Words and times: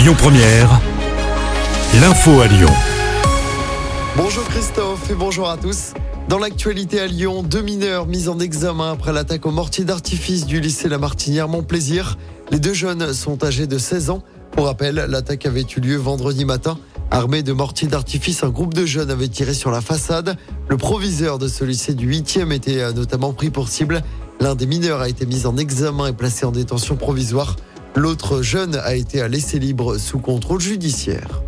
Lyon 0.00 0.14
Première, 0.16 0.80
l'info 2.00 2.40
à 2.40 2.46
Lyon. 2.46 2.70
Bonjour 4.16 4.44
Christophe 4.44 5.10
et 5.10 5.14
bonjour 5.14 5.50
à 5.50 5.58
tous. 5.58 5.92
Dans 6.26 6.38
l'actualité 6.38 7.00
à 7.00 7.06
Lyon, 7.06 7.42
deux 7.42 7.60
mineurs 7.60 8.06
mis 8.06 8.28
en 8.28 8.40
examen 8.40 8.92
après 8.92 9.12
l'attaque 9.12 9.44
au 9.44 9.50
mortier 9.50 9.84
d'artifice 9.84 10.46
du 10.46 10.58
lycée 10.58 10.88
La 10.88 10.96
Martinière 10.96 11.48
Montplaisir. 11.48 12.16
Les 12.50 12.58
deux 12.58 12.72
jeunes 12.72 13.12
sont 13.12 13.44
âgés 13.44 13.66
de 13.66 13.76
16 13.76 14.08
ans. 14.08 14.22
Pour 14.52 14.64
rappel, 14.64 14.94
l'attaque 14.94 15.44
avait 15.44 15.66
eu 15.76 15.80
lieu 15.80 15.96
vendredi 15.96 16.46
matin. 16.46 16.78
Armé 17.10 17.42
de 17.42 17.52
mortiers 17.52 17.88
d'artifice, 17.88 18.42
un 18.42 18.48
groupe 18.48 18.72
de 18.72 18.86
jeunes 18.86 19.10
avait 19.10 19.28
tiré 19.28 19.52
sur 19.52 19.70
la 19.70 19.82
façade. 19.82 20.38
Le 20.68 20.78
proviseur 20.78 21.36
de 21.36 21.46
ce 21.46 21.62
lycée 21.62 21.92
du 21.92 22.10
8e 22.10 22.52
était 22.52 22.80
euh, 22.80 22.92
notamment 22.94 23.34
pris 23.34 23.50
pour 23.50 23.68
cible. 23.68 24.02
L'un 24.40 24.54
des 24.54 24.64
mineurs 24.64 25.02
a 25.02 25.10
été 25.10 25.26
mis 25.26 25.44
en 25.44 25.58
examen 25.58 26.06
et 26.06 26.14
placé 26.14 26.46
en 26.46 26.52
détention 26.52 26.96
provisoire. 26.96 27.56
L'autre 27.96 28.40
jeune 28.40 28.76
a 28.76 28.94
été 28.94 29.20
à 29.20 29.28
laisser 29.28 29.58
libre 29.58 29.98
sous 29.98 30.20
contrôle 30.20 30.60
judiciaire. 30.60 31.42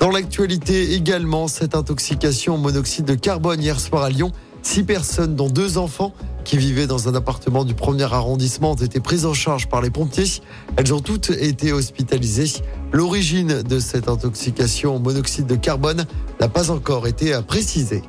Dans 0.00 0.10
l'actualité 0.10 0.92
également, 0.92 1.48
cette 1.48 1.74
intoxication 1.74 2.56
au 2.56 2.58
monoxyde 2.58 3.06
de 3.06 3.14
carbone 3.14 3.62
hier 3.62 3.80
soir 3.80 4.02
à 4.02 4.10
Lyon. 4.10 4.32
Six 4.62 4.84
personnes, 4.84 5.34
dont 5.34 5.48
deux 5.48 5.78
enfants, 5.78 6.12
qui 6.44 6.58
vivaient 6.58 6.86
dans 6.86 7.08
un 7.08 7.14
appartement 7.14 7.64
du 7.64 7.74
premier 7.74 8.12
arrondissement, 8.12 8.72
ont 8.72 8.76
été 8.76 9.00
prises 9.00 9.24
en 9.24 9.32
charge 9.32 9.68
par 9.68 9.80
les 9.80 9.90
pompiers. 9.90 10.42
Elles 10.76 10.92
ont 10.92 11.00
toutes 11.00 11.30
été 11.30 11.72
hospitalisées. 11.72 12.60
L'origine 12.92 13.62
de 13.62 13.78
cette 13.78 14.08
intoxication 14.08 14.96
au 14.96 14.98
monoxyde 14.98 15.46
de 15.46 15.56
carbone 15.56 16.04
n'a 16.38 16.48
pas 16.48 16.70
encore 16.70 17.06
été 17.06 17.32
précisée. 17.46 18.02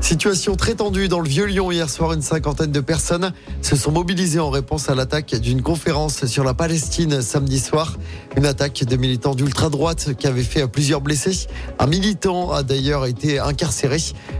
Situation 0.00 0.56
très 0.56 0.74
tendue 0.74 1.08
dans 1.08 1.20
le 1.20 1.28
Vieux-Lyon 1.28 1.70
hier 1.70 1.90
soir. 1.90 2.12
Une 2.12 2.22
cinquantaine 2.22 2.72
de 2.72 2.80
personnes 2.80 3.32
se 3.60 3.76
sont 3.76 3.92
mobilisées 3.92 4.38
en 4.38 4.48
réponse 4.48 4.88
à 4.88 4.94
l'attaque 4.94 5.34
d'une 5.34 5.60
conférence 5.60 6.24
sur 6.26 6.44
la 6.44 6.54
Palestine 6.54 7.20
samedi 7.20 7.58
soir. 7.58 7.96
Une 8.36 8.46
attaque 8.46 8.84
de 8.84 8.96
militants 8.96 9.34
d'ultra-droite 9.34 10.14
qui 10.16 10.26
avait 10.26 10.44
fait 10.44 10.66
plusieurs 10.66 11.02
blessés. 11.02 11.46
Un 11.78 11.86
militant 11.86 12.52
a 12.52 12.62
d'ailleurs 12.62 13.04
été 13.06 13.38
incarcéré. 13.38 13.98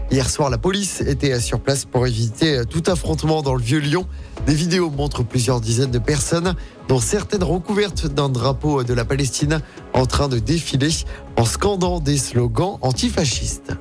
Hier 0.09 0.29
soir, 0.29 0.49
la 0.49 0.57
police 0.57 1.01
était 1.01 1.39
sur 1.39 1.59
place 1.59 1.85
pour 1.85 2.07
éviter 2.07 2.63
tout 2.67 2.83
affrontement 2.87 3.41
dans 3.41 3.53
le 3.53 3.61
Vieux-Lyon. 3.61 4.07
Des 4.47 4.55
vidéos 4.55 4.89
montrent 4.89 5.23
plusieurs 5.23 5.61
dizaines 5.61 5.91
de 5.91 5.99
personnes, 5.99 6.55
dont 6.87 6.99
certaines 6.99 7.43
recouvertes 7.43 8.07
d'un 8.07 8.29
drapeau 8.29 8.83
de 8.83 8.93
la 8.93 9.05
Palestine, 9.05 9.61
en 9.93 10.05
train 10.05 10.29
de 10.29 10.39
défiler 10.39 10.89
en 11.37 11.45
scandant 11.45 11.99
des 11.99 12.17
slogans 12.17 12.77
antifascistes. 12.81 13.73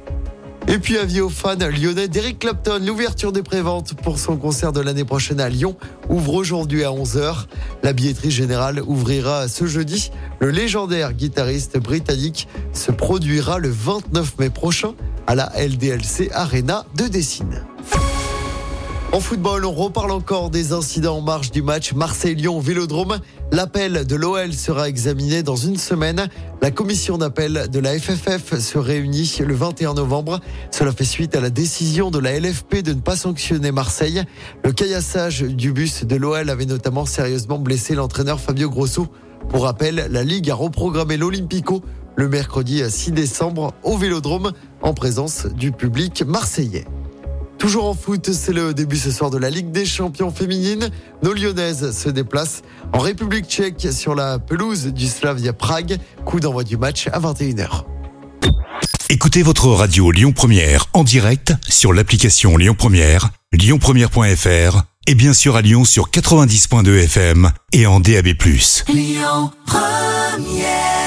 Et 0.71 0.79
puis 0.79 0.99
avis 0.99 1.23
aux 1.23 1.31
fans 1.31 1.57
lyonnais 1.57 2.09
d'Eric 2.09 2.41
Clapton, 2.41 2.79
l'ouverture 2.85 3.33
des 3.33 3.43
préventes 3.43 3.95
pour 3.95 4.19
son 4.19 4.37
concert 4.37 4.71
de 4.71 4.81
l'année 4.81 5.05
prochaine 5.05 5.41
à 5.41 5.49
Lyon 5.49 5.77
ouvre 6.11 6.35
aujourd'hui 6.35 6.85
à 6.85 6.91
11h. 6.91 7.47
La 7.83 7.95
billetterie 7.95 8.31
générale 8.31 8.83
ouvrira 8.87 9.49
ce 9.49 9.65
jeudi. 9.65 10.11
Le 10.41 10.51
légendaire 10.51 11.15
guitariste 11.15 11.79
britannique 11.79 12.49
se 12.75 12.93
produira 12.93 13.59
le 13.59 13.71
29 13.71 14.39
mai 14.39 14.51
prochain 14.51 14.93
à 15.27 15.35
la 15.35 15.51
LDLC 15.57 16.29
Arena 16.35 16.85
de 16.97 17.09
Dessine. 17.09 17.65
En 19.11 19.21
football, 19.21 19.65
on 19.65 19.73
reparle 19.73 20.11
encore 20.11 20.51
des 20.51 20.75
incidents 20.75 21.17
en 21.17 21.21
marge 21.23 21.51
du 21.51 21.63
match 21.63 21.95
Marseille-Lyon 21.95 22.61
Vélodrome. 22.61 23.21
L'appel 23.53 24.05
de 24.05 24.17
l'OL 24.17 24.53
sera 24.53 24.87
examiné 24.87 25.43
dans 25.43 25.57
une 25.57 25.79
semaine. 25.79 26.29
La 26.61 26.71
commission 26.71 27.17
d'appel 27.17 27.69
de 27.73 27.79
la 27.81 27.99
FFF 27.99 28.59
se 28.59 28.77
réunit 28.77 29.39
le 29.41 29.55
21 29.55 29.95
novembre. 29.95 30.41
Cela 30.71 30.93
fait 30.93 31.07
suite 31.07 31.35
à 31.35 31.41
la 31.41 31.49
décision 31.49 32.11
de 32.11 32.19
la 32.19 32.39
LFP 32.39 32.83
de 32.83 32.93
ne 32.93 33.01
pas 33.01 33.17
sanctionner 33.17 33.73
Marseille. 33.73 34.23
Le 34.63 34.73
caillassage 34.73 35.41
du 35.41 35.73
bus 35.73 36.05
de 36.05 36.17
l'OL 36.17 36.51
avait 36.51 36.67
notamment 36.67 37.07
sérieusement 37.07 37.59
blessé 37.59 37.95
l'entraîneur 37.95 38.39
Fabio 38.39 38.69
Grosso. 38.69 39.07
Pour 39.49 39.63
rappel, 39.63 40.09
la 40.11 40.23
Ligue 40.23 40.51
a 40.51 40.55
reprogrammé 40.55 41.17
l'Olympico 41.17 41.83
le 42.17 42.29
mercredi 42.29 42.83
6 42.87 43.13
décembre 43.13 43.73
au 43.85 43.97
Vélodrome 43.97 44.53
en 44.83 44.93
présence 44.93 45.47
du 45.47 45.73
public 45.73 46.25
marseillais. 46.27 46.85
Toujours 47.59 47.89
en 47.89 47.95
foot, 47.95 48.31
c'est 48.33 48.53
le 48.53 48.73
début 48.73 48.97
ce 48.97 49.11
soir 49.11 49.31
de 49.31 49.37
la 49.39 49.51
Ligue 49.51 49.73
des 49.73 49.85
champions 49.85 50.31
féminines. 50.31 50.91
Nos 51.23 51.35
Lyonnaises 51.35 51.91
se 51.91 52.09
déplacent 52.09 52.63
en 52.93 53.01
République 53.01 53.47
tchèque 53.47 53.89
sur 53.91 54.15
la 54.15 54.39
pelouse 54.39 54.87
du 54.87 55.09
Slavia 55.09 55.53
Prague. 55.53 55.99
Coup 56.25 56.39
d'envoi 56.39 56.63
du 56.63 56.77
match 56.77 57.09
à 57.13 57.19
21h. 57.19 57.85
Écoutez 59.11 59.43
votre 59.43 59.69
radio 59.69 60.11
Lyon 60.13 60.33
Première 60.33 60.87
en 60.93 61.03
direct 61.03 61.53
sur 61.69 61.93
l'application 61.93 62.57
Lyon 62.57 62.77
Première, 62.79 63.31
lyonpremière.fr 63.53 64.83
et 65.07 65.15
bien 65.15 65.33
sûr 65.33 65.57
à 65.57 65.63
Lyon 65.63 65.85
sur 65.85 66.11
90.2 66.11 67.05
FM 67.05 67.51
et 67.73 67.87
en 67.87 67.99
DAB+. 68.01 68.29
Lyon 68.89 69.51
Première 69.67 70.98